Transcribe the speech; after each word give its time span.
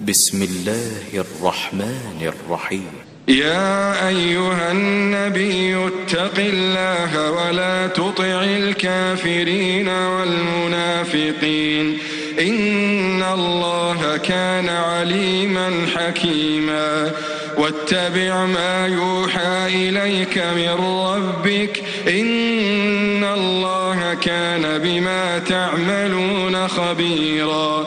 بسم 0.00 0.42
الله 0.42 1.02
الرحمن 1.14 2.22
الرحيم. 2.22 2.90
يا 3.28 4.08
أيها 4.08 4.72
النبي 4.72 5.86
اتق 5.86 6.38
الله 6.38 7.30
ولا 7.30 7.86
تطع 7.86 8.44
الكافرين 8.44 9.88
والمنافقين. 9.88 11.98
إن 12.40 13.22
الله 13.22 14.16
كان 14.16 14.68
عليما 14.68 15.86
حكيما. 15.96 17.12
واتبع 17.58 18.46
ما 18.46 18.86
يوحى 18.86 19.66
إليك 19.66 20.38
من 20.38 20.68
ربك. 21.08 21.82
إن 22.08 23.24
الله 23.24 24.14
كان 24.14 24.78
بما 24.78 25.38
تعملون 25.38 26.68
خبيرا. 26.68 27.86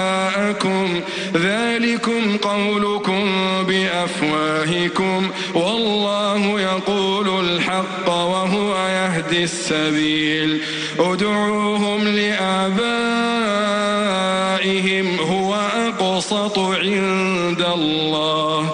ذلكم 1.35 2.37
قولكم 2.37 3.29
بأفواهكم 3.67 5.29
والله 5.53 6.61
يقول 6.61 7.45
الحق 7.45 8.09
وهو 8.09 8.75
يهدي 8.87 9.43
السبيل 9.43 10.61
ادعوهم 10.99 12.07
لآبائهم 12.07 13.11
هو 15.19 15.55
أقسط 15.87 16.59
عند 16.59 17.65
الله 17.73 18.69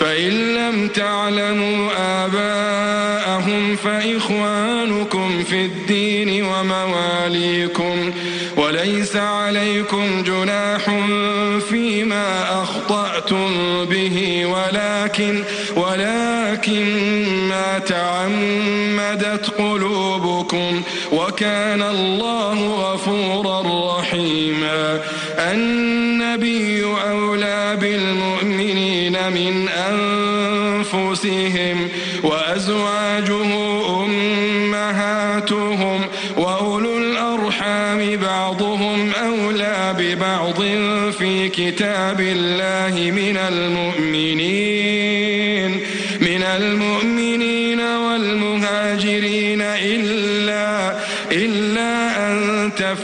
فإن 0.00 0.54
لم 0.54 0.88
تعلموا 0.88 1.90
آباءهم 2.24 3.76
فإخوانكم 3.76 5.44
في 5.44 5.64
الدين 5.64 6.44
ومواليكم 6.44 8.12
وليس 8.56 9.16
عليكم 9.16 10.22
جناح 10.22 10.71
ولكن 15.12 15.44
ولكن 15.76 16.86
ما 17.48 17.78
تعمدت 17.78 19.50
قلوبكم 19.58 20.82
وكان 21.12 21.82
الله 21.82 22.66
غفورا 22.74 23.62
رحيما. 23.98 25.00
النبي 25.38 26.84
أولى 26.84 27.76
بالمؤمنين 27.80 29.12
من 29.12 29.68
أنفسهم 30.88 31.88
وأزواجه 32.22 33.50
أمهاتهم 34.04 36.00
وأولو 36.36 36.98
الأرحام 36.98 38.16
بعضهم 38.16 39.10
أولى 39.10 39.94
ببعض 39.98 40.62
في 41.18 41.48
كتاب 41.48 42.20
الله 42.20 43.10
من 43.10 43.36
المؤمنين. 43.36 44.61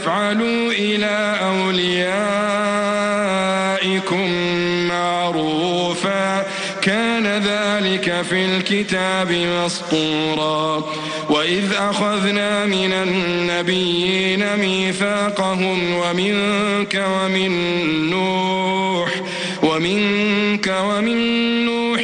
تفعلوا 0.09 0.71
إلى 0.71 1.37
أوليائكم 1.43 2.07
معروفا. 4.87 6.45
كان 6.81 7.27
ذلك 7.27 8.21
في 8.29 8.45
الكتاب 8.45 9.31
مسطورا. 9.31 10.83
وإذ 11.29 11.73
أخذنا 11.73 12.65
من 12.65 12.93
النبيين 12.93 14.57
ميثاقهم 14.57 15.93
ومنك 15.93 17.05
ومن 17.07 17.51
نوح 18.09 19.09
ومنك 19.63 20.73
ومن 20.83 21.17
نوح 21.65 22.01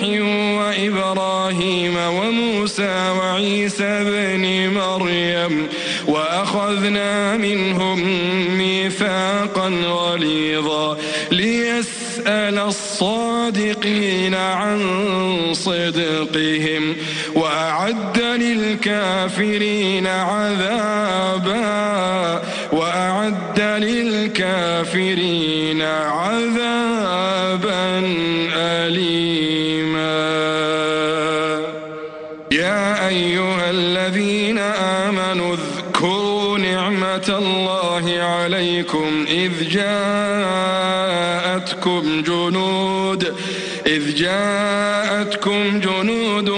وإبراهيم 0.60 1.98
وموسى 1.98 3.12
وعيسى 3.20 4.04
بن 4.04 4.74
مريم. 4.74 5.68
وأخذنا 6.56 7.38
منهم 7.38 8.00
ميثاقا 8.58 9.70
غليظا 9.70 10.98
ليسأل 11.32 12.60
الصادقين 12.60 14.36
عن 14.36 14.80
صدقهم 15.54 16.96
وأعد 17.36 18.20
للكافرين 18.20 20.08
عذابا 20.08 21.62
وأعد 22.72 23.60
للكافرين 23.60 25.02
عذابا 25.82 26.95
الله 37.30 38.20
عليكم 38.22 39.26
إذ 39.30 39.70
جاءتكم 39.70 40.86
جنود 42.22 43.34
إذ 43.88 44.16
جاءتكم 44.16 45.80
جنود 45.80 46.54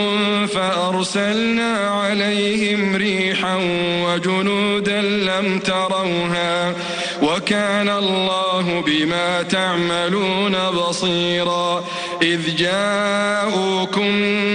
فأرسلنا 0.47 1.77
عليهم 1.77 2.95
ريحا 2.95 3.59
وجنودا 4.06 5.01
لم 5.01 5.59
تروها 5.59 6.73
وكان 7.22 7.89
الله 7.89 8.83
بما 8.85 9.41
تعملون 9.44 10.56
بصيرا 10.69 11.83
إذ 12.22 12.56
جاءوكم 12.56 14.11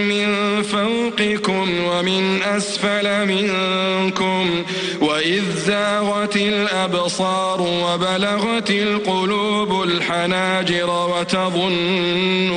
من 0.09 0.22
فوقكم 0.62 1.69
ومن 1.84 2.43
أسفل 2.43 3.27
منكم 3.27 4.65
وإذ 5.00 5.43
زاغت 5.67 6.37
الأبصار 6.37 7.61
وبلغت 7.61 8.71
القلوب 8.71 9.83
الحناجر 9.83 10.91
وتظنون 11.19 12.53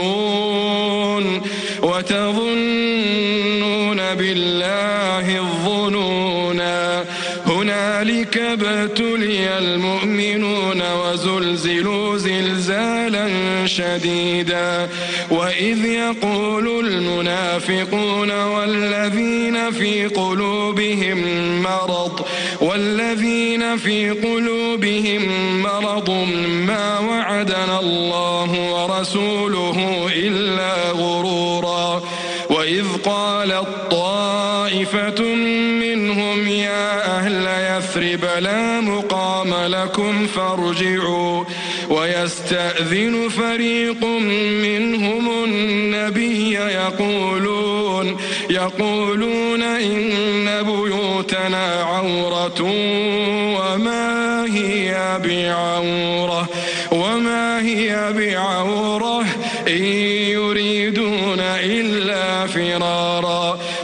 وتظنون 1.82 3.16
بالله 4.16 5.40
الظنونا 5.40 7.06
هنالك 7.48 8.38
ابتلي 8.38 9.58
المؤمنون 9.58 10.82
وزلزلوا 10.82 12.18
زلزالا 12.18 12.55
شديدا. 13.78 14.90
وإذ 15.32 15.86
يقول 15.86 16.66
المنافقون 16.86 18.32
والذين 18.32 19.72
في 19.72 20.06
قلوبهم 20.06 21.20
مرض 21.62 22.16
والذين 22.62 23.78
في 23.78 24.10
قلوبهم 24.10 25.22
مرض 25.62 26.10
ما 26.68 27.00
وعدنا 27.00 27.80
الله 27.80 28.50
ورسوله 28.74 29.78
إلا 30.16 30.74
غرورا. 30.92 31.25
يثرب 37.96 38.26
لا 38.44 38.82
مقام 38.82 39.54
لكم 39.54 40.28
فارجعوا. 40.28 41.44
ويستأذن 41.90 43.30
فريق 43.30 44.06
منهم 44.64 45.44
النبي 45.44 46.54
يقولون 46.54 48.18
يقولون 48.50 49.62
إن 49.62 50.64
بيوتنا 50.64 51.84
عورة 51.84 52.62
وما 53.58 54.46
هي 54.46 55.20
بعورة 55.24 56.50
وما 56.92 57.62
هي 57.62 58.14
بعورة 58.14 59.26
إن 59.68 59.84
يريدون 60.36 61.40
إلا 61.40 62.48
فرارا. 62.48 63.25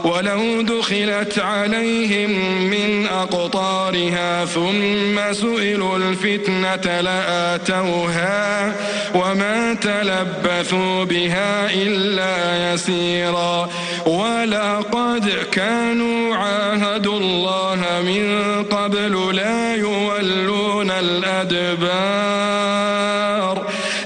ولو 0.04 0.62
دخلت 0.62 1.40
عليهم 1.40 2.32
من 2.70 3.08
أقطارها 3.08 4.46
ثم 4.46 5.34
سئلوا 5.34 5.98
الفتنة 5.98 7.02
لآتوها 7.02 8.76
وما 9.16 9.74
تلبثوا 9.74 11.04
بها 11.04 11.74
إلا 11.74 12.74
يسيرا 12.74 13.70
ولقد 14.06 15.32
كانوا 15.52 16.36
عاهدوا 16.36 17.20
الله 17.20 17.86
من 18.06 18.64
قبل 18.64 19.36
لا 19.36 19.76
يولون 19.76 20.92
الأدبار 20.92 22.42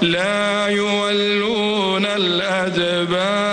لا 0.02 0.68
يولون 0.68 2.06
الأدبار 2.06 3.45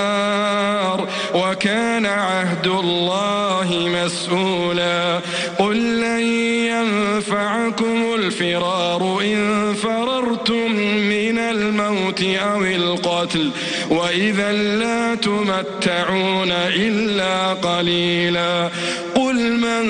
عهد 2.63 2.85
الله 2.85 3.69
مسؤولا. 4.05 5.21
قل 5.59 6.01
لن 6.01 6.23
ينفعكم 6.71 8.15
الفرار 8.15 9.21
إن 9.25 9.75
فررتم 9.75 10.73
من 11.11 11.39
الموت 11.39 12.23
أو 12.23 12.65
القتل 12.65 13.51
وإذا 13.91 14.53
لا 14.53 15.15
تمتعون 15.15 16.53
إلا 16.53 17.53
قليلا. 17.53 18.71
قل 19.15 19.53
من 19.53 19.85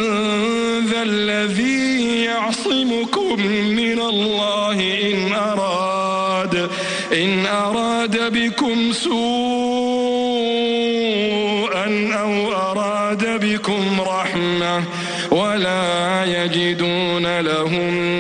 ذا 0.87 1.03
الذي 1.03 2.25
يعصمكم 2.25 3.47
من 3.77 3.99
الله 4.01 4.79
إن 5.13 5.33
أراد 5.33 6.71
إن 7.13 7.47
أراد 7.47 8.33
بكم 8.33 8.93
سوءا 8.93 9.42
ولا 15.53 16.25
يجدون 16.25 17.41
لهم 17.41 18.12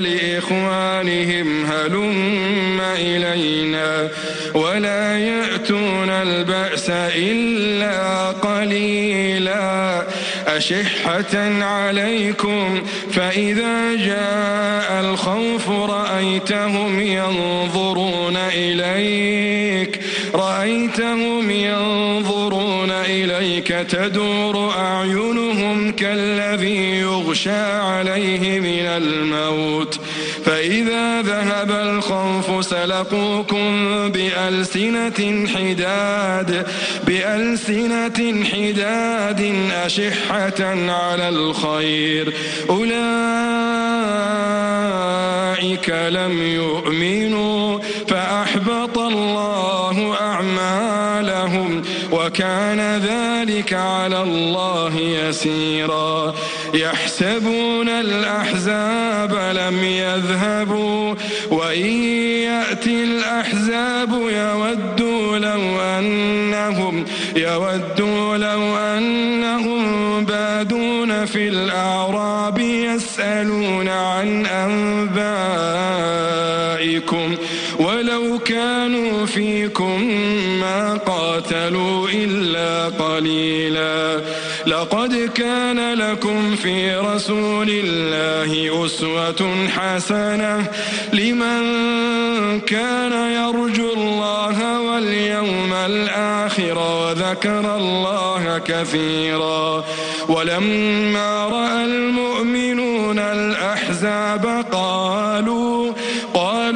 لإخوانهم 0.00 1.66
هلم 1.66 2.80
إلينا 2.80 4.08
ولا 4.54 5.18
يأتون 5.18 6.10
البأس 6.10 6.90
إلا 7.16 8.28
قليلا 8.30 10.02
أشحة 10.46 11.62
عليكم 11.64 12.82
فإذا 13.12 13.94
جاء 13.94 15.00
الخوف 15.00 15.70
رأيتهم 15.70 17.00
ينظرون 17.00 18.36
إليك 18.36 20.00
رأيتهم 20.34 21.50
ينظرون 21.50 21.97
إليك 23.38 23.68
تدور 23.68 24.70
أعينهم 24.78 25.92
كالذي 25.92 27.00
يغشى 27.00 27.60
عليه 27.60 28.60
من 28.60 28.86
الموت. 28.86 30.00
فإذا 30.44 31.22
ذهب 31.22 31.70
الخوف 31.70 32.64
سلقوكم 32.64 33.88
بألسنة 34.08 35.46
حداد 35.54 36.66
بألسنة 37.06 38.44
حداد 38.44 39.54
أشحة 39.84 40.64
على 40.90 41.28
الخير. 41.28 42.34
أولئك 42.70 42.98
لم 45.90 46.42
يؤمنوا 46.42 47.78
فأحبط 48.08 48.98
الله 48.98 49.67
وكان 52.28 52.80
ذلك 52.80 53.72
على 53.72 54.22
الله 54.22 54.96
يسيرا. 54.96 56.34
يحسبون 56.74 57.88
الأحزاب 57.88 59.34
لم 59.56 59.84
يذهبوا 59.84 61.14
وإن 61.50 62.02
يأتي 62.44 63.04
الأحزاب 63.04 64.10
يودوا 64.12 65.38
لو 65.38 65.80
أنهم 65.80 67.04
يودوا 67.36 68.36
لو 68.36 68.76
أنهم 68.76 70.24
بادون 70.24 71.24
في 71.26 71.48
الأعراب 71.48 72.58
يسألون 72.58 73.88
عن 73.88 74.46
أنبائكم. 74.46 75.08
ولو 77.78 78.38
كانوا 78.38 79.26
فيكم 79.26 80.10
قاتلوا 81.06 82.08
إلا 82.14 82.88
قليلا. 83.04 84.20
لقد 84.66 85.30
كان 85.34 85.94
لكم 85.94 86.56
في 86.56 86.96
رسول 86.96 87.68
الله 87.70 88.86
أسوة 88.86 89.68
حسنة. 89.68 90.66
لمن 91.12 91.60
كان 92.60 93.12
يرجو 93.12 93.92
الله 93.92 94.80
واليوم 94.80 95.72
الآخر 95.72 96.78
وذكر 96.78 97.76
الله 97.76 98.58
كثيرا. 98.58 99.84
ولما 100.28 101.48
رأى 101.48 101.84
المؤمنون 101.84 103.18
الأحزاب 103.18 104.64
قالوا 104.72 105.92
قالوا 106.34 106.67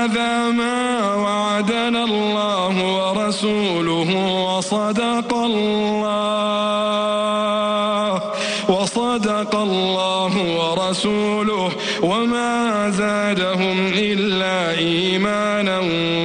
هذا 0.00 0.50
ما 0.50 1.14
وعدنا 1.14 2.04
الله 2.04 2.74
ورسوله 2.96 4.10
وصدق 4.48 5.34
الله 5.34 6.70
وصدق 8.68 9.54
الله 9.56 10.32
ورسوله 10.60 11.70
وما 12.02 12.90
زادهم 12.90 13.92
إلا 13.94 14.78
إيمانا 14.78 15.78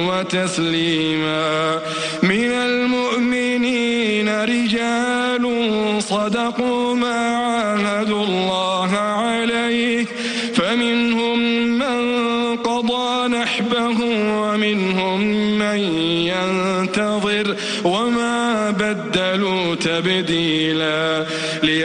وتسليما. 0.08 1.80
من 2.22 2.52
المؤمنين 2.68 4.28
رجال 4.28 5.44
صدقوا 6.02 6.75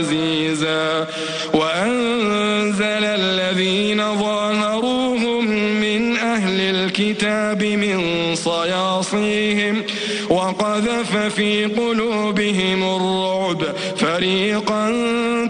عزيزا. 0.00 1.06
وأنزل 1.54 3.04
الذين 3.04 4.18
ظاهروهم 4.18 5.44
من 5.80 6.16
أهل 6.16 6.60
الكتاب 6.60 7.62
من 7.62 8.00
صياصيهم 8.34 9.82
وقذف 10.30 11.16
في 11.16 11.64
قلوبهم 11.64 12.96
الرعب. 12.96 13.62
فريقا 13.96 14.90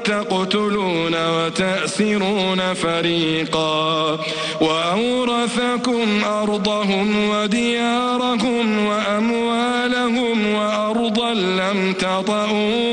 تقتلون 0.05 1.15
وتأسرون 1.29 2.75
فريقا. 2.75 4.19
وأورثكم 4.61 6.25
أرضهم 6.25 7.29
وديارهم 7.29 8.87
وأموالهم 8.87 10.55
وأرضا 10.55 11.35
لم 11.35 11.93
تطئوها 11.93 12.90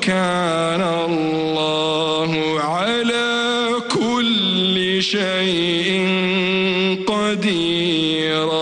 وكان 0.00 0.80
الله 0.80 2.60
على 2.60 3.68
كل 3.92 5.02
شيء 5.02 5.88
قديرا. 7.06 8.60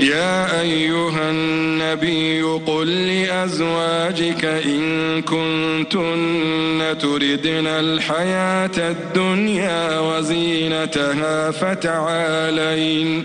يا 0.00 0.60
أيها 0.60 1.30
النبي 1.30 2.42
قل 2.42 2.88
لأزواجك 3.06 4.44
إن 4.44 5.22
كنتن 5.22 6.98
تردن 7.00 7.66
الحياة 7.66 8.76
الدنيا 8.78 10.00
وزينتها 10.00 11.50
فتعالين. 11.50 13.24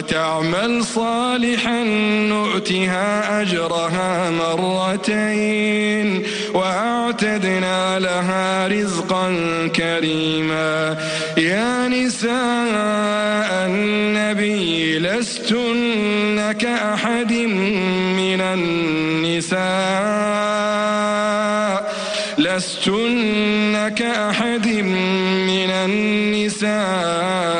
وتعمل 0.00 0.84
صالحا 0.84 1.82
نؤتها 2.32 3.42
أجرها 3.42 4.30
مرتين 4.30 6.22
وأعتدنا 6.54 7.98
لها 7.98 8.68
رزقا 8.68 9.36
كريما. 9.76 10.96
يا 11.38 11.88
نساء 11.88 13.66
النبي 13.66 14.98
لستن 14.98 16.52
كأحد 16.52 17.32
من 17.32 18.40
النساء. 18.40 19.60
لستن 22.38 23.88
كأحد 23.88 24.66
من 25.46 25.70
النساء. 25.70 27.59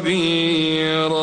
خبيرا 0.00 1.20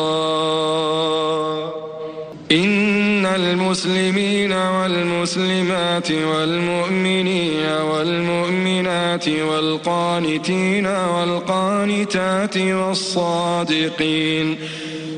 إن 2.52 3.26
المسلمين 3.26 4.52
والمسلمات 4.52 6.10
والمؤمنين 6.10 7.66
والمؤمنات 7.66 9.28
والقانتين 9.28 10.86
والقانتات 10.86 12.56
والصادقين 12.56 13.78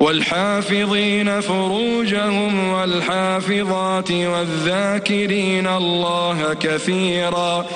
والحافظين 0.00 1.40
فروجهم 1.40 2.68
والحافظات 2.68 4.10
والذاكرين 4.10 5.66
الله 5.66 6.54
كثيرا 6.60 7.66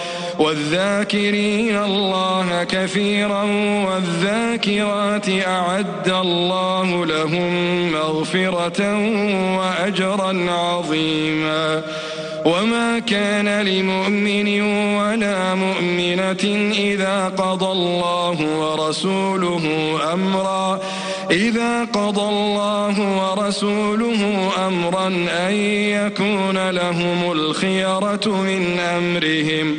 والذاكرين 0.41 1.77
الله 1.77 2.65
كثيرا 2.65 3.43
والذاكرات 3.87 5.29
أعد 5.47 6.09
الله 6.09 7.07
لهم 7.07 7.53
مغفرة 7.93 8.81
وأجرا 9.59 10.51
عظيما. 10.51 11.83
وما 12.45 12.99
كان 12.99 13.67
لمؤمن 13.67 14.61
ولا 14.97 15.55
مؤمنة 15.55 16.73
إذا 16.73 17.29
قضى 17.29 17.73
الله 17.73 18.37
ورسوله 18.59 19.65
أمرا 20.13 20.81
إذا 21.31 21.85
قضى 21.85 22.29
الله 22.29 22.95
ورسوله 23.21 24.51
أمرا 24.67 25.07
أن 25.47 25.55
يكون 25.97 26.71
لهم 26.71 27.33
الخيرة 27.33 28.27
من 28.27 28.79
أمرهم. 28.79 29.79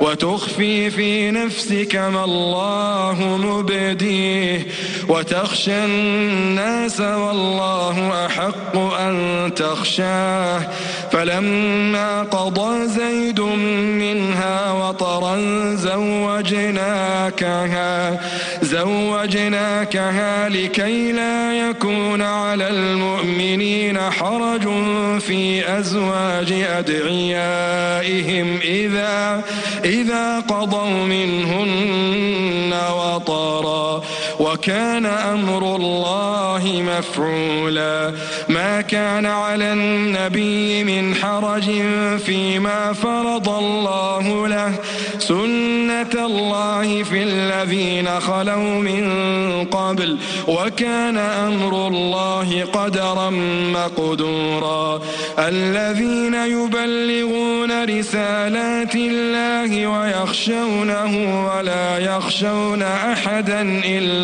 وتخفي 0.00 0.90
في 0.90 1.30
نفسك 1.30 1.96
ما 1.96 2.24
الله 2.24 3.38
مبديه. 3.42 4.66
وتخشى 5.08 5.84
الناس 5.84 7.00
والله 7.00 8.26
أحق 8.26 8.76
أن 8.76 9.50
تخشاه. 9.56 10.60
فلما 11.12 12.22
قضى 12.22 12.86
زيد 12.86 13.40
منها 13.40 14.72
وطرا 14.72 15.36
زوجناكها. 15.74 17.14
وزوجناكها 18.64 20.48
لكي 20.48 21.12
لا 21.12 21.68
يكون 21.68 22.22
على 22.22 22.68
المؤمنين 22.68 24.00
حرج 24.00 24.62
في 25.20 25.78
أزواج 25.78 26.52
أدعيائهم 26.52 28.58
إذا 28.62 29.42
إذا 29.84 30.40
قضوا 30.40 31.04
منهن 31.04 32.74
وطرا. 32.90 34.02
وكان 34.40 35.06
أمر 35.06 35.76
الله 35.76 36.82
مفعولا. 36.86 38.12
ما 38.48 38.80
كان 38.80 39.26
على 39.26 39.72
النبي 39.72 40.84
من 40.84 41.14
حرج 41.14 41.64
فيما 42.18 42.92
فرض 42.92 43.48
الله 43.48 44.48
له. 44.48 44.72
سنة 45.18 46.26
الله 46.26 47.02
في 47.02 47.22
الذين 47.22 48.20
خلوا 48.20 48.80
من 48.80 49.04
قبل. 49.64 50.18
وكان 50.48 51.18
أمر 51.18 51.88
الله 51.88 52.64
قدرا 52.72 53.30
مقدورا. 53.74 55.00
الذين 55.38 56.34
يبلغون 56.34 57.84
رسالات 57.84 58.94
الله 58.94 59.86
ويخشونه 59.86 61.12
ولا 61.46 61.98
يخشون 61.98 62.82
أحدا 62.82 63.62
إلا 63.84 64.23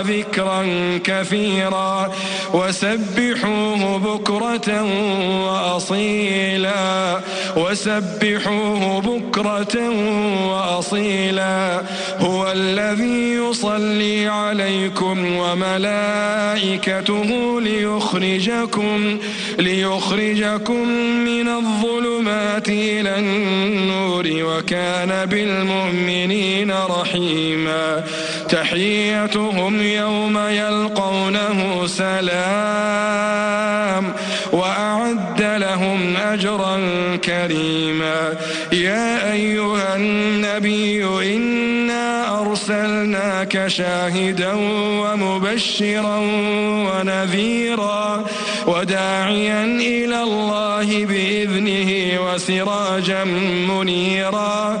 الله 0.00 0.20
ذكرا 0.20 0.66
كثيرا 1.04 2.12
وسبحوه 2.54 3.98
بكرة 3.98 4.82
وأصيلا. 5.46 7.20
وسبحوه 7.56 9.00
بكرة 9.00 9.90
وأصيلا. 10.48 11.82
هو 12.20 12.52
الذي 12.52 13.32
يصلي 13.32 14.28
عليكم 14.28 15.36
وملائكته 15.36 16.80
ليخرجكم 17.60 19.18
ليخرجكم 19.58 20.88
من 21.24 21.48
الظلمات 21.48 22.68
إلى 22.68 23.18
النور 23.18 24.24
وكان 24.26 25.26
بالمؤمنين 25.26 26.72
رحيما. 26.72 28.04
تحيتهم 28.50 29.82
يوم 29.82 30.38
يلقونه 30.38 31.86
سلام 31.86 33.50
وأعد 34.52 35.42
لهم 35.42 36.16
أجرا 36.16 36.80
كريما. 37.24 38.34
يا 38.72 39.32
أيها 39.32 39.96
النبي 39.96 41.04
إنا 41.36 42.40
أرسلناك 42.40 43.66
شاهدا 43.66 44.52
ومبشرا 45.02 46.18
ونذيرا 46.86 48.24
وداعيا 48.66 49.64
إلى 49.64 50.22
الله 50.22 51.06
بإذنه 51.06 52.20
وسراجا 52.20 53.24
منيرا. 53.68 54.80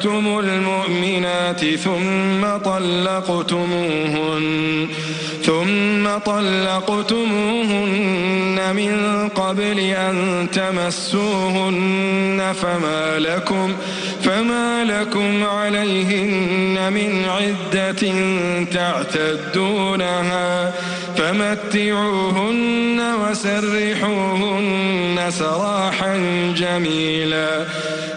نكحتم 0.00 0.38
المؤمنات 0.38 1.64
ثم 1.64 2.56
طلقتموهن 2.64 4.46
ثم 5.42 6.18
طلقتموهن 6.26 7.16
من 8.76 9.28
قبل 9.28 9.78
أن 9.78 10.46
تمسوهن 10.52 12.52
فما 12.62 13.18
لكم 13.18 13.72
فما 14.22 14.84
لكم 14.84 15.44
عليهن 15.44 16.92
من 16.92 17.24
عدة 17.24 18.12
تعتدونها 18.72 20.72
فمتعوهن 21.20 23.00
وسرحوهن 23.22 25.18
سراحا 25.30 26.16
جميلا. 26.56 27.66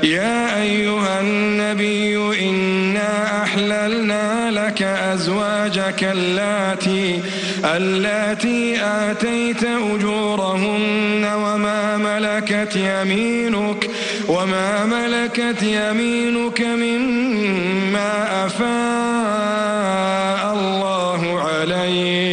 يا 0.04 0.62
أيها 0.62 1.22
النبي 1.22 2.18
إنا 2.50 3.44
أحللنا 3.44 4.52
لك 4.52 4.82
أزواجك 4.82 6.04
اللاتي 6.04 7.20
اللاتي 7.76 8.78
آتيت 8.84 9.64
أجورهن 9.64 11.32
وما 11.36 11.98
ملكت 11.98 12.76
يمينك 12.76 13.90
وما 14.28 14.86
ملكت 14.86 15.64
يمينك 15.64 16.62
مما 16.62 18.46
أفاء 18.46 20.54
الله 20.54 21.42
عليك. 21.42 22.33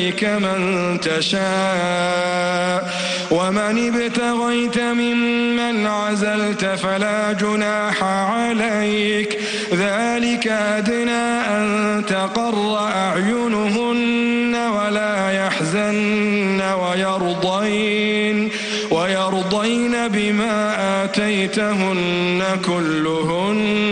إليك 0.00 0.24
من 0.24 1.00
تشاء. 1.00 2.90
ومن 3.30 3.94
ابتغيت 3.94 4.78
ممن 4.78 5.86
عزلت 5.86 6.64
فلا 6.64 7.32
جناح 7.32 8.02
عليك. 8.04 9.38
ذلك 9.72 10.46
أدنى 10.46 11.40
أن 11.56 12.04
تقر 12.08 12.78
أعينهن 12.78 14.54
ولا 14.54 15.30
يحزن 15.30 16.60
ويرضين. 16.60 18.50
ويرضين 18.90 20.08
بما 20.08 20.76
آتيتهن 21.04 22.42
كلهن. 22.66 23.89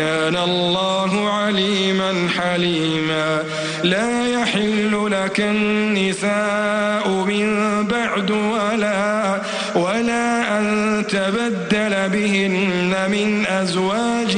وكان 0.00 0.36
الله 0.36 1.30
عليما 1.30 2.28
حليما. 2.38 3.42
لا 3.84 4.26
يحل 4.26 5.08
لك 5.10 5.40
النساء 5.40 7.08
من 7.08 7.46
بعد 7.86 8.30
ولا 8.30 9.40
ولا 9.74 10.58
أن 10.58 11.04
تبدل 11.08 12.08
بهن 12.08 12.94
من 13.10 13.46
أزواج 13.46 14.36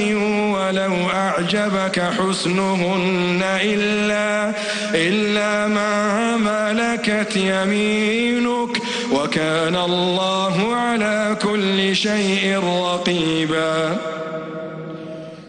ولو 0.54 0.94
أعجبك 1.14 2.00
حسنهن 2.00 3.42
إلا 3.42 4.52
إلا 4.94 5.66
ما 5.68 6.36
ملكت 6.36 7.36
يمينك. 7.36 8.78
وكان 9.12 9.76
الله 9.76 10.74
على 10.76 11.36
كل 11.42 11.96
شيء 11.96 12.58
رقيبا. 12.58 14.11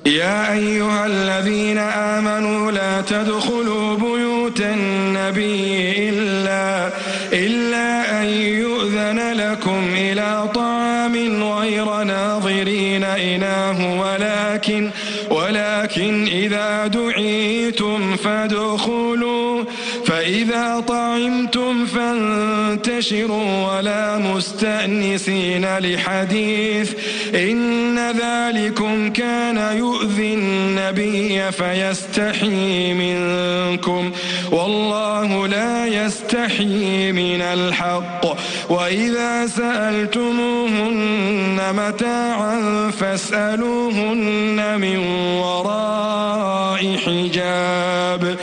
يا 0.05 0.53
أيها 0.53 1.05
الذين 1.05 1.77
آمنوا 1.77 2.71
لا 2.71 3.01
تدخلوا 3.01 3.95
بيوت 3.95 4.61
النبي 4.61 6.09
إلا, 6.09 6.89
إلا 7.33 8.21
أن 8.21 8.25
يؤذن 8.41 9.33
لكم 9.33 9.83
إلى 9.95 10.49
طعام 10.55 11.43
غير 11.43 12.03
ناظرين 12.03 13.03
إناه 13.03 13.99
ولكن 14.01 14.89
ولكن 15.29 16.27
إذا 16.27 16.87
دعيتم 16.87 18.15
فادخلوا 18.15 19.63
فإذا 20.05 20.83
طعمتم 20.87 21.85
فانتشروا 21.85 23.67
ولا 23.67 24.17
مستأنسين 24.17 25.77
لحديث 25.77 26.93
إن 27.35 27.82
ذلكم 28.21 29.09
كان 29.09 29.77
يؤذي 29.77 30.33
النبي 30.33 31.51
فيستحي 31.51 32.93
منكم. 32.93 34.11
والله 34.51 35.47
لا 35.47 35.85
يستحي 35.85 37.11
من 37.11 37.41
الحق. 37.41 38.25
وإذا 38.69 39.47
سألتموهن 39.47 41.59
متاعا 41.73 42.91
فاسألوهن 42.99 44.79
من 44.81 44.97
وراء 45.37 46.97
حجاب. 47.05 48.37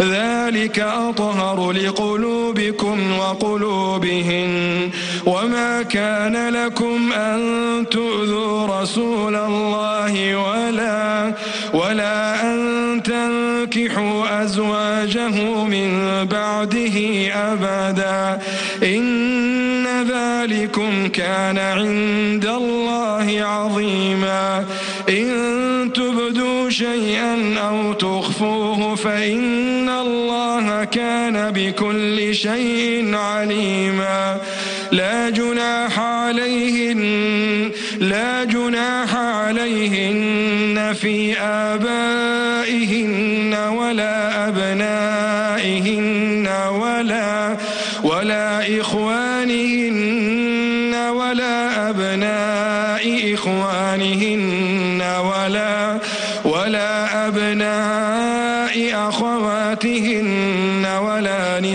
ذلك 0.00 0.80
أطهر 0.80 1.72
لقلوبكم 1.72 3.18
وقلوبهن. 3.18 4.90
وما 5.26 5.82
كان 5.82 6.48
لكم 6.48 7.12
أن 7.12 7.40
تؤذوا 7.90 8.80
رسول 8.80 9.34
الله 9.34 10.36
ولا 10.36 11.34
ولا 11.72 12.42
أن 12.42 13.02
تنكحوا 13.02 14.42
أزواجه 14.42 15.64
من 15.64 16.24
بعده 16.30 16.96
أبدا 17.34 18.40
إن 18.82 19.86
ذلكم 20.02 21.08
كان 21.08 21.58
عند 21.58 22.46
الله 22.46 23.42
عظيما 23.44 24.64
إن 25.08 25.90
تبدوا 25.94 26.70
شيئا 26.70 27.58
أو 27.58 27.92
تخفوه 27.92 28.94
فإن 28.94 29.63
الله 30.84 30.84
كان 30.84 31.50
بكل 31.50 32.34
شيء 32.34 33.14
عليما. 33.14 34.40
لا 34.92 35.30
جناح 35.30 35.98
عليهن 35.98 37.70
لا 38.00 38.44
جناح 38.44 39.16
عليهن 39.16 40.94
في 41.00 41.40
آبائهن 41.40 43.54
ولا 43.54 44.23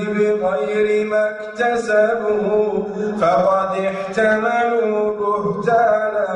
بغير 0.00 1.06
ما 1.06 1.30
اكتسبوا 1.30 2.84
فقد 3.20 3.72
احتملوا 3.84 5.00
بهتانا 5.18 6.28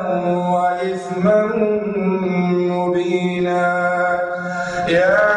وإثما 0.53 1.39
مبينا. 2.71 3.63
يا 4.89 5.36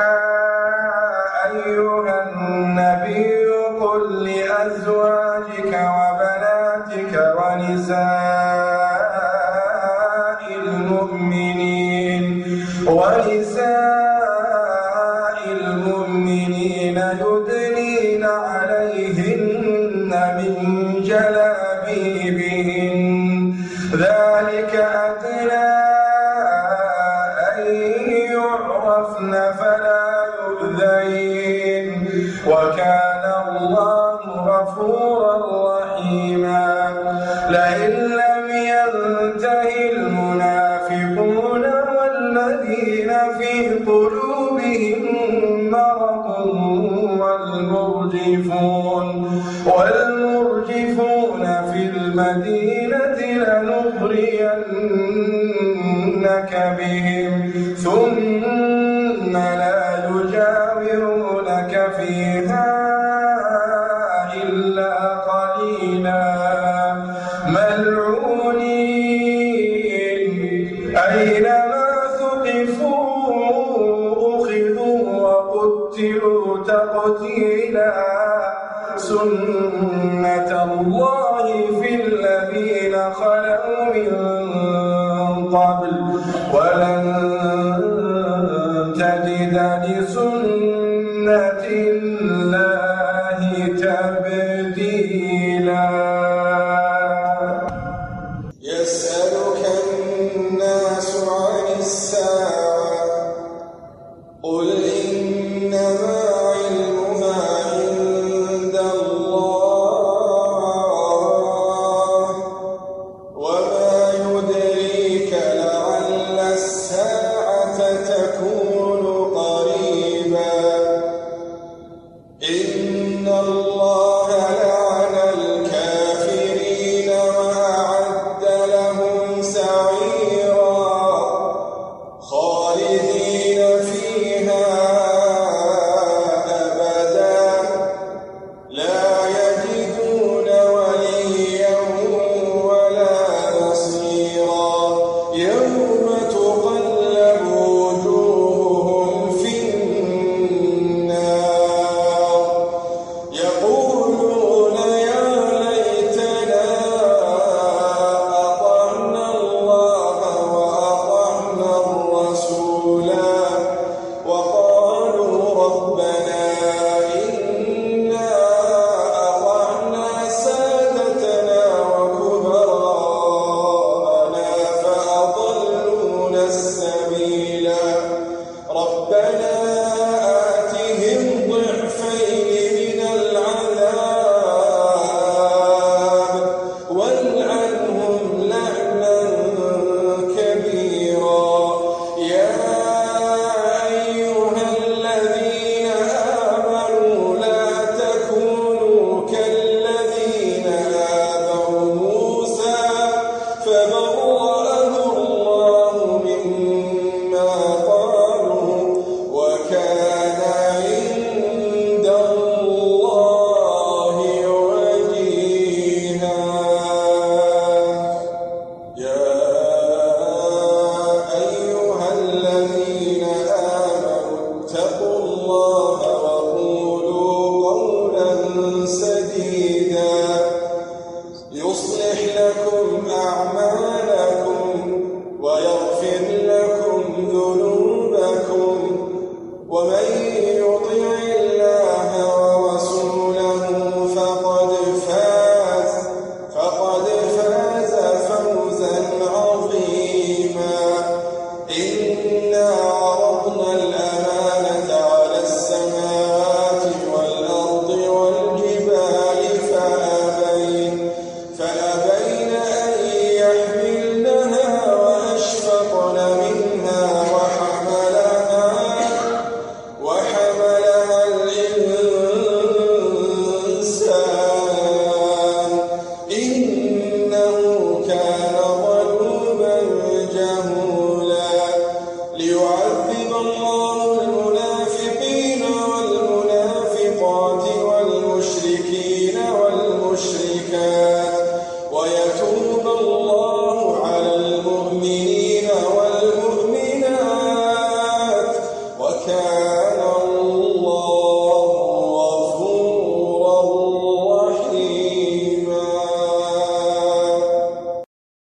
والذين 42.50 43.12
في 43.40 43.54
قلوبهم 43.86 45.02
مرض 45.72 46.28
والمرجفون 47.20 49.08
والمرجفون 49.66 51.44
في 51.72 51.82
المدينة 51.96 53.20
لنغرينك 53.44 54.52
بهم. 56.80 57.34
ثم 57.78 59.34
لا 59.34 59.69
تبديلا 95.69 96.08